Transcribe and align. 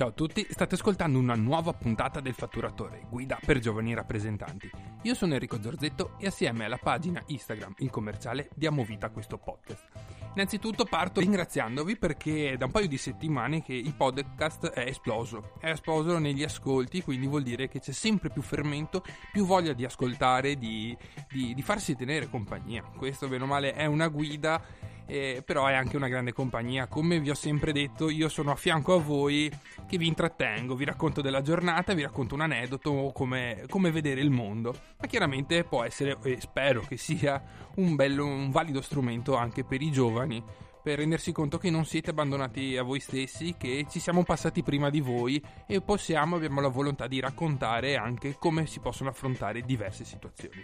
Ciao 0.00 0.08
a 0.08 0.12
tutti, 0.12 0.46
state 0.48 0.76
ascoltando 0.76 1.18
una 1.18 1.34
nuova 1.34 1.74
puntata 1.74 2.20
del 2.20 2.32
Fatturatore, 2.32 3.04
guida 3.10 3.38
per 3.44 3.58
giovani 3.58 3.92
rappresentanti. 3.92 4.70
Io 5.02 5.14
sono 5.14 5.34
Enrico 5.34 5.60
Zorzetto 5.60 6.14
e 6.18 6.28
assieme 6.28 6.64
alla 6.64 6.78
pagina 6.78 7.22
Instagram 7.26 7.74
Il 7.80 7.90
Commerciale 7.90 8.48
diamo 8.54 8.82
vita 8.82 9.08
a 9.08 9.10
questo 9.10 9.36
podcast. 9.36 9.84
Innanzitutto 10.32 10.86
parto 10.86 11.20
ringraziandovi 11.20 11.98
perché 11.98 12.56
da 12.56 12.64
un 12.64 12.70
paio 12.70 12.88
di 12.88 12.96
settimane 12.96 13.62
che 13.62 13.74
il 13.74 13.92
podcast 13.92 14.70
è 14.70 14.86
esploso. 14.86 15.52
È 15.60 15.68
esploso 15.68 16.16
negli 16.16 16.44
ascolti, 16.44 17.02
quindi 17.02 17.26
vuol 17.26 17.42
dire 17.42 17.68
che 17.68 17.80
c'è 17.80 17.92
sempre 17.92 18.30
più 18.30 18.40
fermento, 18.40 19.04
più 19.30 19.44
voglia 19.44 19.74
di 19.74 19.84
ascoltare, 19.84 20.56
di, 20.56 20.96
di, 21.30 21.52
di 21.52 21.60
farsi 21.60 21.94
tenere 21.94 22.30
compagnia. 22.30 22.82
Questo, 22.96 23.28
bene 23.28 23.44
o 23.44 23.46
male, 23.46 23.74
è 23.74 23.84
una 23.84 24.08
guida 24.08 24.62
eh, 25.10 25.42
però 25.44 25.66
è 25.66 25.74
anche 25.74 25.96
una 25.96 26.08
grande 26.08 26.32
compagnia. 26.32 26.86
Come 26.86 27.18
vi 27.18 27.30
ho 27.30 27.34
sempre 27.34 27.72
detto, 27.72 28.08
io 28.08 28.28
sono 28.28 28.52
a 28.52 28.56
fianco 28.56 28.94
a 28.94 29.00
voi 29.00 29.50
che 29.88 29.98
vi 29.98 30.06
intrattengo, 30.06 30.76
vi 30.76 30.84
racconto 30.84 31.20
della 31.20 31.42
giornata, 31.42 31.94
vi 31.94 32.02
racconto 32.02 32.34
un 32.34 32.42
aneddoto 32.42 33.10
come, 33.12 33.64
come 33.68 33.90
vedere 33.90 34.20
il 34.20 34.30
mondo. 34.30 34.74
Ma 34.98 35.06
chiaramente 35.08 35.64
può 35.64 35.82
essere, 35.82 36.16
e 36.22 36.40
spero 36.40 36.82
che 36.82 36.96
sia, 36.96 37.42
un, 37.76 37.96
bello, 37.96 38.24
un 38.24 38.50
valido 38.50 38.80
strumento 38.80 39.34
anche 39.34 39.64
per 39.64 39.82
i 39.82 39.90
giovani 39.90 40.42
per 40.82 40.98
rendersi 40.98 41.32
conto 41.32 41.58
che 41.58 41.70
non 41.70 41.84
siete 41.84 42.10
abbandonati 42.10 42.76
a 42.76 42.82
voi 42.82 43.00
stessi, 43.00 43.54
che 43.58 43.86
ci 43.88 44.00
siamo 44.00 44.22
passati 44.24 44.62
prima 44.62 44.90
di 44.90 45.00
voi 45.00 45.42
e 45.66 45.80
possiamo, 45.80 46.36
abbiamo 46.36 46.60
la 46.60 46.68
volontà 46.68 47.06
di 47.06 47.20
raccontare 47.20 47.96
anche 47.96 48.36
come 48.38 48.66
si 48.66 48.80
possono 48.80 49.10
affrontare 49.10 49.62
diverse 49.62 50.04
situazioni. 50.04 50.62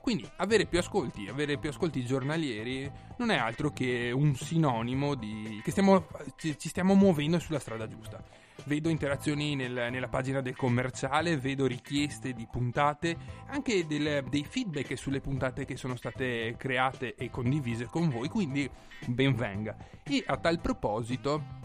Quindi 0.00 0.28
avere 0.36 0.64
più 0.64 0.78
ascolti, 0.78 1.28
avere 1.28 1.58
più 1.58 1.68
ascolti 1.68 2.04
giornalieri 2.04 2.90
non 3.18 3.30
è 3.30 3.36
altro 3.36 3.70
che 3.70 4.10
un 4.10 4.34
sinonimo 4.34 5.14
di 5.14 5.60
che 5.62 5.70
stiamo, 5.70 6.06
ci 6.36 6.56
stiamo 6.68 6.94
muovendo 6.94 7.38
sulla 7.38 7.58
strada 7.58 7.86
giusta. 7.86 8.22
Vedo 8.64 8.88
interazioni 8.88 9.54
nel, 9.54 9.88
nella 9.90 10.08
pagina 10.08 10.40
del 10.40 10.56
commerciale, 10.56 11.36
vedo 11.36 11.66
richieste 11.66 12.32
di 12.32 12.46
puntate, 12.50 13.16
anche 13.46 13.86
del, 13.86 14.24
dei 14.28 14.44
feedback 14.44 14.96
sulle 14.96 15.20
puntate 15.20 15.64
che 15.64 15.76
sono 15.76 15.96
state 15.96 16.54
create 16.56 17.14
e 17.14 17.30
condivise 17.30 17.86
con 17.86 18.08
voi, 18.08 18.28
quindi 18.28 18.68
ben 19.06 19.34
venga. 19.34 19.76
E 20.02 20.22
a 20.26 20.36
tal 20.36 20.60
proposito 20.60 21.58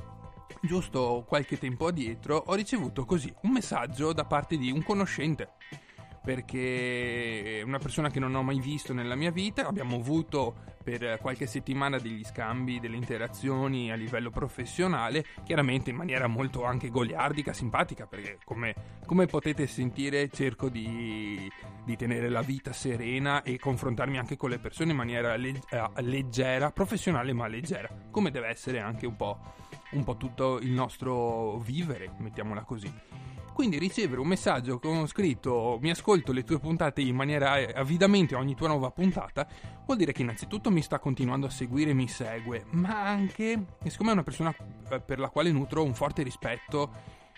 giusto 0.61 1.23
qualche 1.28 1.58
tempo 1.58 1.88
addietro 1.88 2.38
ho 2.47 2.53
ricevuto 2.56 3.06
così 3.06 3.31
un 3.41 3.52
messaggio 3.52 4.14
da 4.14 4.25
parte 4.25 4.58
di 4.58 4.72
un 4.72 4.84
conoscente 4.84 5.53
perché 6.26 7.59
è 7.59 7.62
una 7.62 7.78
persona 7.78 8.09
che 8.09 8.20
non 8.20 8.34
ho 8.34 8.42
mai 8.42 8.59
visto 8.59 8.94
nella 8.94 9.14
mia 9.14 9.30
vita, 9.30 9.68
abbiamo 9.68 9.98
avuto 9.98 10.73
per 10.84 11.20
qualche 11.22 11.45
settimana 11.45 12.00
degli 12.00 12.23
scambi, 12.23 12.80
delle 12.80 12.95
interazioni 12.95 13.92
a 13.92 13.95
livello 13.95 14.31
professionale, 14.31 15.23
chiaramente 15.44 15.92
in 15.92 15.96
maniera 15.96 16.26
molto 16.28 16.64
anche 16.64 16.90
goliardica, 16.90 17.53
simpatica, 17.53 18.08
perché 18.08 18.40
come, 18.44 18.73
come 19.06 19.28
potete 19.28 19.68
sentire 19.68 20.30
cerco 20.30 20.68
di, 20.68 21.50
di, 21.84 21.96
tenere 21.96 22.30
la 22.30 22.42
vita 22.42 22.73
serena 22.73 23.44
e 23.44 23.59
confrontarmi 23.59 24.18
anche 24.18 24.36
con 24.36 24.50
le 24.50 24.58
persone 24.58 24.92
in 24.92 24.98
maniera 24.98 25.36
leg- 25.36 25.62
eh, 25.70 26.02
leggera, 26.02 26.72
professionale 26.72 27.34
ma 27.34 27.48
leggera, 27.48 27.90
come 28.09 28.31
deve 28.31 28.48
essere 28.48 28.80
anche 28.80 29.06
un 29.06 29.16
po', 29.16 29.40
un 29.92 30.03
po' 30.03 30.18
tutto 30.18 30.59
il 30.59 30.72
nostro 30.72 31.58
vivere, 31.59 32.14
mettiamola 32.18 32.64
così. 32.64 32.92
Quindi 33.56 33.80
ricevere 33.80 34.20
un 34.20 34.28
messaggio 34.28 34.80
con 34.80 35.08
scritto 35.08 35.78
mi 35.80 35.89
ascolto 35.89 36.34
le 36.34 36.44
tue 36.44 36.59
puntate 36.59 37.00
in 37.00 37.16
maniera 37.16 37.53
avidamente 37.73 38.36
ogni 38.36 38.53
tua 38.53 38.67
nuova 38.67 38.92
puntata, 38.92 39.47
vuol 39.86 39.95
dire 39.97 40.12
che 40.12 40.23
innanzitutto 40.23 40.70
mi 40.70 40.81
sta 40.81 41.00
continuando 41.00 41.47
a 41.47 41.50
seguire 41.50 41.92
e 41.92 41.94
mi 41.94 42.09
segue, 42.09 42.66
ma 42.72 43.08
anche, 43.08 43.78
siccome 43.88 44.09
è 44.09 44.14
una 44.14 44.23
persona 44.23 44.53
eh, 44.89 45.00
per 45.00 45.20
la 45.20 45.30
quale 45.30 45.53
nutro 45.53 45.84
un 45.84 45.94
forte 45.94 46.22
rispetto, 46.22 46.92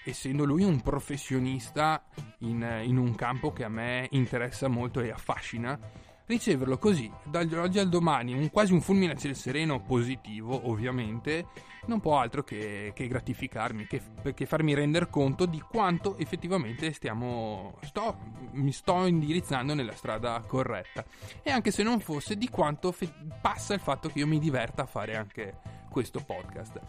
essendo 0.03 0.43
lui 0.43 0.63
un 0.63 0.81
professionista 0.81 2.03
in, 2.39 2.67
in 2.85 2.97
un 2.97 3.13
campo 3.13 3.53
che 3.53 3.63
a 3.63 3.69
me 3.69 4.07
interessa 4.09 4.67
molto 4.67 5.01
e 5.01 5.11
affascina, 5.11 5.79
riceverlo 6.27 6.77
così, 6.77 7.11
dall'oggi 7.23 7.79
al 7.79 7.89
domani, 7.89 8.33
un, 8.33 8.51
quasi 8.51 8.73
un 8.73 8.81
fulmine 8.81 9.13
a 9.13 9.15
ciel 9.15 9.35
sereno 9.35 9.81
positivo, 9.81 10.69
ovviamente, 10.69 11.47
non 11.87 12.01
può 12.01 12.19
altro 12.19 12.43
che, 12.43 12.91
che 12.93 13.07
gratificarmi, 13.07 13.87
che, 13.87 14.01
che, 14.33 14.45
farmi 14.45 14.73
rendere 14.73 15.09
conto 15.09 15.45
di 15.45 15.61
quanto 15.61 16.17
effettivamente 16.17 16.91
stiamo, 16.91 17.77
sto, 17.81 18.17
mi 18.51 18.73
sto 18.73 19.05
indirizzando 19.05 19.73
nella 19.73 19.95
strada 19.95 20.39
corretta. 20.45 21.03
E 21.41 21.49
anche 21.49 21.71
se 21.71 21.83
non 21.83 21.99
fosse, 22.01 22.37
di 22.37 22.49
quanto 22.49 22.91
fe- 22.91 23.13
passa 23.41 23.73
il 23.73 23.79
fatto 23.79 24.09
che 24.09 24.19
io 24.19 24.27
mi 24.27 24.39
diverta 24.39 24.83
a 24.83 24.85
fare 24.85 25.15
anche 25.15 25.59
questo 25.89 26.19
podcast. 26.19 26.81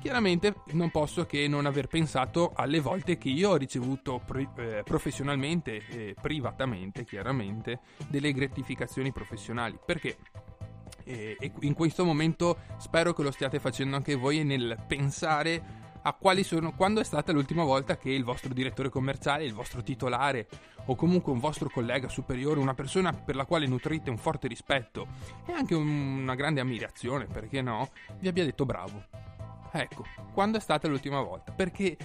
Chiaramente 0.00 0.54
non 0.72 0.90
posso 0.90 1.26
che 1.26 1.46
non 1.46 1.66
aver 1.66 1.86
pensato 1.86 2.52
alle 2.54 2.80
volte 2.80 3.18
che 3.18 3.28
io 3.28 3.50
ho 3.50 3.56
ricevuto 3.56 4.18
pri- 4.24 4.48
eh, 4.56 4.82
professionalmente 4.82 5.86
e 5.88 6.14
privatamente, 6.20 7.04
chiaramente, 7.04 7.80
delle 8.08 8.32
gratificazioni 8.32 9.12
professionali. 9.12 9.78
Perché? 9.84 10.16
E, 11.04 11.36
e 11.38 11.52
in 11.60 11.74
questo 11.74 12.06
momento 12.06 12.60
spero 12.78 13.12
che 13.12 13.22
lo 13.22 13.30
stiate 13.30 13.60
facendo 13.60 13.94
anche 13.94 14.14
voi 14.14 14.42
nel 14.42 14.82
pensare 14.86 15.88
a 16.02 16.14
quali 16.14 16.44
sono, 16.44 16.72
quando 16.72 17.00
è 17.00 17.04
stata 17.04 17.30
l'ultima 17.30 17.64
volta 17.64 17.98
che 17.98 18.10
il 18.10 18.24
vostro 18.24 18.54
direttore 18.54 18.88
commerciale, 18.88 19.44
il 19.44 19.52
vostro 19.52 19.82
titolare 19.82 20.48
o 20.86 20.94
comunque 20.94 21.30
un 21.30 21.40
vostro 21.40 21.68
collega 21.68 22.08
superiore, 22.08 22.58
una 22.58 22.72
persona 22.72 23.12
per 23.12 23.36
la 23.36 23.44
quale 23.44 23.66
nutrite 23.66 24.08
un 24.08 24.16
forte 24.16 24.48
rispetto 24.48 25.06
e 25.46 25.52
anche 25.52 25.74
una 25.74 26.34
grande 26.34 26.60
ammirazione, 26.60 27.26
perché 27.26 27.60
no, 27.60 27.90
vi 28.18 28.28
abbia 28.28 28.44
detto 28.44 28.64
bravo. 28.64 29.29
Ecco, 29.72 30.04
quando 30.32 30.58
è 30.58 30.60
stata 30.60 30.88
l'ultima 30.88 31.20
volta? 31.20 31.52
Perché 31.52 31.96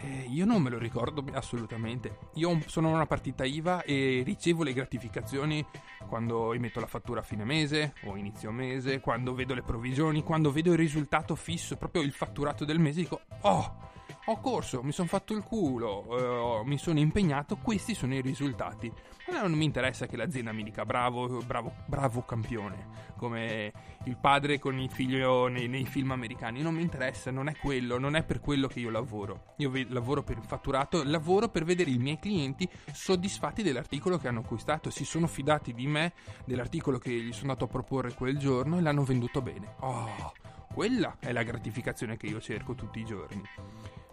eh, 0.00 0.26
io 0.28 0.44
non 0.44 0.62
me 0.62 0.70
lo 0.70 0.78
ricordo 0.78 1.24
assolutamente. 1.32 2.18
Io 2.34 2.60
sono 2.66 2.90
una 2.90 3.06
partita 3.06 3.44
IVA 3.44 3.82
e 3.82 4.22
ricevo 4.24 4.62
le 4.62 4.72
gratificazioni 4.72 5.64
quando 6.06 6.52
emetto 6.52 6.80
la 6.80 6.86
fattura 6.86 7.20
a 7.20 7.24
fine 7.24 7.44
mese 7.44 7.94
o 8.04 8.16
inizio 8.16 8.52
mese, 8.52 9.00
quando 9.00 9.34
vedo 9.34 9.54
le 9.54 9.62
provvigioni, 9.62 10.22
quando 10.22 10.52
vedo 10.52 10.72
il 10.72 10.78
risultato 10.78 11.34
fisso, 11.34 11.76
proprio 11.76 12.02
il 12.02 12.12
fatturato 12.12 12.64
del 12.64 12.78
mese, 12.78 13.00
dico, 13.00 13.20
oh, 13.42 13.96
ho 14.30 14.40
corso, 14.40 14.82
mi 14.82 14.92
sono 14.92 15.08
fatto 15.08 15.32
il 15.32 15.42
culo, 15.42 16.60
eh, 16.60 16.64
mi 16.66 16.76
sono 16.76 16.98
impegnato, 16.98 17.56
questi 17.56 17.94
sono 17.94 18.14
i 18.14 18.20
risultati. 18.20 18.92
Non 19.30 19.52
mi 19.52 19.64
interessa 19.64 20.06
che 20.06 20.16
l'azienda 20.16 20.52
mi 20.52 20.62
dica 20.62 20.84
bravo, 20.84 21.42
bravo, 21.42 21.72
bravo 21.86 22.22
campione, 22.22 22.88
come 23.16 23.72
il 24.04 24.16
padre 24.16 24.58
con 24.58 24.78
il 24.78 24.90
figlio 24.90 25.48
nei, 25.48 25.66
nei, 25.66 25.86
film 25.86 26.10
americani. 26.10 26.60
Non 26.60 26.74
mi 26.74 26.82
interessa, 26.82 27.30
non 27.30 27.48
è 27.48 27.56
quello, 27.56 27.98
non 27.98 28.16
è 28.16 28.22
per 28.22 28.40
quello 28.40 28.68
che 28.68 28.80
io 28.80 28.90
lavoro. 28.90 29.54
Io 29.56 29.70
ve- 29.70 29.86
lavoro 29.88 30.22
per 30.22 30.36
il 30.36 30.44
fatturato, 30.44 31.02
lavoro 31.04 31.48
per 31.48 31.64
vedere 31.64 31.90
i 31.90 31.98
miei 31.98 32.18
clienti 32.18 32.68
soddisfatti 32.92 33.62
dell'articolo 33.62 34.18
che 34.18 34.28
hanno 34.28 34.40
acquistato, 34.40 34.90
si 34.90 35.04
sono 35.04 35.26
fidati 35.26 35.72
di 35.72 35.86
me, 35.86 36.12
dell'articolo 36.44 36.98
che 36.98 37.10
gli 37.10 37.32
sono 37.32 37.52
andato 37.52 37.64
a 37.64 37.68
proporre 37.68 38.12
quel 38.12 38.38
giorno 38.38 38.76
e 38.76 38.82
l'hanno 38.82 39.04
venduto 39.04 39.40
bene. 39.40 39.74
Oh, 39.80 40.32
quella 40.72 41.16
è 41.18 41.32
la 41.32 41.42
gratificazione 41.42 42.16
che 42.16 42.26
io 42.26 42.40
cerco 42.40 42.74
tutti 42.74 43.00
i 43.00 43.04
giorni. 43.04 43.42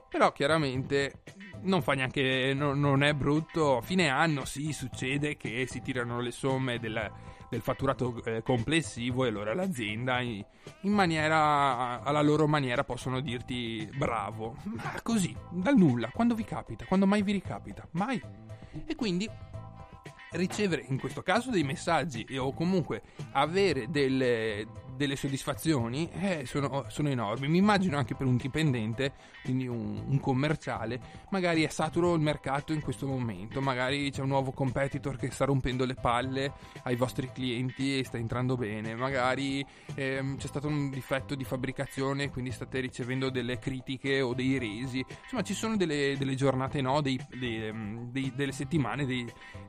Però 0.09 0.31
chiaramente 0.31 1.23
non 1.61 1.81
fa 1.81 1.93
neanche. 1.93 2.53
No, 2.53 2.73
non 2.73 3.03
è 3.03 3.13
brutto. 3.13 3.77
A 3.77 3.81
fine 3.81 4.09
anno 4.09 4.45
sì, 4.45 4.71
succede 4.71 5.37
che 5.37 5.65
si 5.67 5.81
tirano 5.81 6.21
le 6.21 6.31
somme 6.31 6.79
del, 6.79 7.11
del 7.49 7.61
fatturato 7.61 8.23
eh, 8.23 8.41
complessivo 8.41 9.25
e 9.25 9.29
allora 9.29 9.53
l'azienda 9.53 10.19
in, 10.21 10.43
in, 10.81 10.91
maniera. 10.91 12.01
alla 12.03 12.21
loro 12.21 12.47
maniera 12.47 12.83
possono 12.83 13.19
dirti 13.19 13.89
bravo. 13.95 14.55
Ma 14.63 14.99
così, 15.01 15.35
dal 15.51 15.75
nulla, 15.75 16.09
quando 16.09 16.35
vi 16.35 16.43
capita, 16.43 16.85
quando 16.85 17.05
mai 17.05 17.21
vi 17.21 17.33
ricapita, 17.33 17.87
mai. 17.91 18.21
E 18.85 18.95
quindi 18.95 19.29
ricevere 20.31 20.83
in 20.87 20.99
questo 20.99 21.21
caso 21.21 21.49
dei 21.49 21.63
messaggi 21.63 22.25
o 22.37 22.53
comunque 22.53 23.01
avere 23.31 23.89
delle, 23.89 24.67
delle 24.95 25.15
soddisfazioni 25.15 26.09
eh, 26.11 26.45
sono, 26.45 26.85
sono, 26.89 27.09
enormi. 27.09 27.47
Mi 27.47 27.57
immagino 27.57 27.97
anche 27.97 28.15
per 28.15 28.25
un 28.25 28.37
dipendente, 28.37 29.13
quindi 29.43 29.67
un, 29.67 30.03
un, 30.07 30.19
commerciale, 30.19 30.99
magari 31.29 31.63
è 31.63 31.69
saturo 31.69 32.13
il 32.13 32.21
mercato 32.21 32.73
in 32.73 32.81
questo 32.81 33.07
momento, 33.07 33.61
magari 33.61 34.09
c'è 34.11 34.21
un 34.21 34.29
nuovo 34.29 34.51
competitor 34.51 35.17
che 35.17 35.29
sta 35.31 35.45
rompendo 35.45 35.85
le 35.85 35.95
palle 35.95 36.53
ai 36.83 36.95
vostri 36.95 37.31
clienti 37.31 37.99
e 37.99 38.05
sta 38.05 38.17
entrando 38.17 38.55
bene, 38.55 38.95
magari 38.95 39.65
ehm, 39.95 40.37
c'è 40.37 40.47
stato 40.47 40.67
un 40.67 40.89
difetto 40.89 41.35
di 41.35 41.43
fabbricazione, 41.43 42.29
quindi 42.29 42.51
state 42.51 42.79
ricevendo 42.79 43.29
delle 43.29 43.59
critiche 43.59 44.21
o 44.21 44.33
dei 44.33 44.57
resi. 44.57 45.05
Insomma, 45.23 45.43
ci 45.43 45.53
sono 45.53 45.75
delle, 45.75 46.15
delle 46.17 46.35
giornate 46.35 46.81
no, 46.81 47.01
dei, 47.01 47.19
dei, 47.29 47.71
dei, 48.11 48.31
delle 48.35 48.51
settimane, 48.51 49.05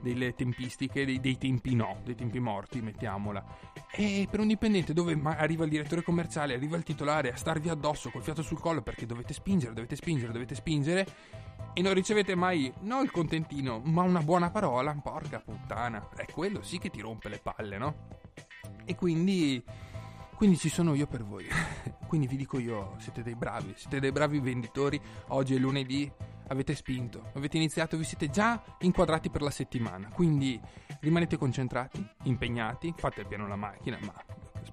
delle 0.00 0.34
tempistiche, 0.34 1.04
dei 1.04 1.38
tempi 1.38 1.74
no, 1.74 2.00
dei 2.04 2.14
tempi 2.14 2.38
morti, 2.38 2.80
mettiamola. 2.80 3.44
E 3.90 4.28
per 4.30 4.40
un 4.40 4.46
dipendente 4.46 4.92
dove 4.92 5.15
arriva 5.24 5.64
il 5.64 5.70
direttore 5.70 6.02
commerciale, 6.02 6.54
arriva 6.54 6.76
il 6.76 6.82
titolare 6.82 7.32
a 7.32 7.36
starvi 7.36 7.68
addosso 7.68 8.10
col 8.10 8.22
fiato 8.22 8.42
sul 8.42 8.60
collo 8.60 8.82
perché 8.82 9.06
dovete 9.06 9.32
spingere, 9.32 9.72
dovete 9.72 9.96
spingere, 9.96 10.32
dovete 10.32 10.54
spingere 10.54 11.06
e 11.72 11.82
non 11.82 11.94
ricevete 11.94 12.34
mai 12.34 12.72
non 12.80 13.04
il 13.04 13.10
contentino, 13.10 13.80
ma 13.84 14.02
una 14.02 14.22
buona 14.22 14.50
parola, 14.50 14.94
porca 15.02 15.40
puttana. 15.40 16.08
È 16.14 16.24
quello 16.26 16.62
sì 16.62 16.78
che 16.78 16.90
ti 16.90 17.00
rompe 17.00 17.28
le 17.28 17.38
palle, 17.42 17.78
no? 17.78 17.94
E 18.84 18.94
quindi 18.94 19.62
Quindi 20.36 20.58
ci 20.58 20.68
sono 20.68 20.94
io 20.94 21.06
per 21.06 21.24
voi. 21.24 21.46
Quindi 22.06 22.26
vi 22.26 22.36
dico 22.36 22.58
io, 22.58 22.94
siete 22.98 23.22
dei 23.22 23.34
bravi, 23.34 23.72
siete 23.74 24.00
dei 24.00 24.12
bravi 24.12 24.38
venditori. 24.38 25.00
Oggi 25.28 25.54
è 25.54 25.58
lunedì, 25.58 26.10
avete 26.48 26.74
spinto, 26.74 27.30
avete 27.34 27.56
iniziato, 27.56 27.96
vi 27.96 28.04
siete 28.04 28.28
già 28.28 28.62
inquadrati 28.80 29.30
per 29.30 29.40
la 29.40 29.50
settimana. 29.50 30.08
Quindi 30.08 30.60
rimanete 31.00 31.38
concentrati, 31.38 32.06
impegnati, 32.24 32.92
fate 32.96 33.24
piano 33.24 33.48
la 33.48 33.56
macchina, 33.56 33.98
ma 34.02 34.14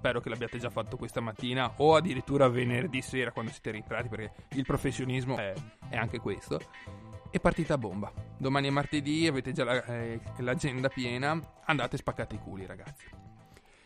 spero 0.04 0.20
che 0.20 0.28
l'abbiate 0.28 0.58
già 0.60 0.70
fatto 0.70 0.98
questa 0.98 1.22
mattina 1.22 1.76
o 1.78 1.96
addirittura 1.96 2.50
venerdì 2.50 3.02
sera 3.02 3.32
quando 3.32 3.52
siete 3.52 3.72
rientrati 3.72 4.10
perché 4.10 4.34
il 4.56 4.66
professionismo 4.66 5.38
è, 5.38 5.54
è 5.88 5.96
anche 5.96 6.20
questo. 6.20 6.60
E 7.32 7.40
partita 7.40 7.76
a 7.76 7.78
bomba. 7.78 8.12
Domani 8.38 8.68
è 8.68 8.70
martedì, 8.70 9.26
avete 9.28 9.54
già 9.54 9.64
la, 9.64 9.82
eh, 9.86 10.20
l'agenda 10.40 10.90
piena, 10.90 11.40
andate 11.64 11.96
spaccate 11.96 12.36
i 12.36 12.40
culi 12.40 12.66
ragazzi. 12.66 13.06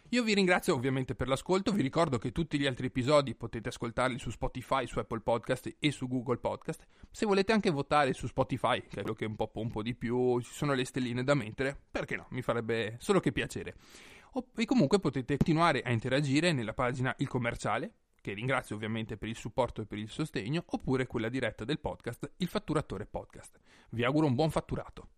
Io 0.09 0.23
vi 0.23 0.33
ringrazio 0.33 0.73
ovviamente 0.73 1.13
per 1.13 1.27
l'ascolto, 1.27 1.71
vi 1.71 1.83
ricordo 1.83 2.17
che 2.17 2.31
tutti 2.31 2.57
gli 2.57 2.65
altri 2.65 2.87
episodi 2.87 3.35
potete 3.35 3.69
ascoltarli 3.69 4.17
su 4.17 4.31
Spotify, 4.31 4.87
su 4.87 4.97
Apple 4.97 5.19
Podcast 5.19 5.75
e 5.77 5.91
su 5.91 6.07
Google 6.07 6.37
Podcast. 6.37 6.87
Se 7.11 7.27
volete 7.27 7.51
anche 7.51 7.69
votare 7.69 8.13
su 8.13 8.25
Spotify, 8.25 8.79
che 8.87 8.87
è 8.87 9.01
quello 9.01 9.13
che 9.13 9.25
un 9.25 9.35
po' 9.35 9.49
pompo 9.49 9.83
di 9.83 9.93
più, 9.93 10.39
ci 10.39 10.51
sono 10.51 10.73
le 10.73 10.85
stelline 10.85 11.23
da 11.23 11.35
mettere, 11.35 11.77
perché 11.91 12.15
no, 12.15 12.25
mi 12.29 12.41
farebbe 12.41 12.95
solo 12.99 13.19
che 13.19 13.31
piacere. 13.31 13.75
E 14.55 14.65
comunque 14.65 14.99
potete 14.99 15.37
continuare 15.37 15.81
a 15.81 15.91
interagire 15.91 16.51
nella 16.51 16.73
pagina 16.73 17.13
Il 17.19 17.27
Commerciale, 17.27 17.93
che 18.21 18.33
ringrazio 18.33 18.75
ovviamente 18.75 19.17
per 19.17 19.29
il 19.29 19.35
supporto 19.35 19.81
e 19.81 19.85
per 19.85 19.97
il 19.97 20.09
sostegno, 20.09 20.63
oppure 20.67 21.07
quella 21.07 21.29
diretta 21.29 21.65
del 21.65 21.79
podcast 21.79 22.33
Il 22.37 22.47
Fatturatore 22.47 23.05
Podcast. 23.05 23.59
Vi 23.89 24.03
auguro 24.03 24.27
un 24.27 24.35
buon 24.35 24.51
fatturato. 24.51 25.09